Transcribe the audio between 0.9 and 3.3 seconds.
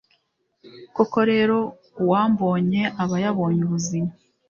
koko rero, uwambonye aba